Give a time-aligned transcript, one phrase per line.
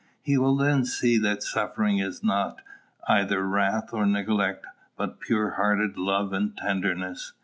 [0.23, 2.63] He will then see that suffering is not
[3.07, 4.65] either wrath or neglect,
[4.97, 7.33] but pure hearted love and tenderness.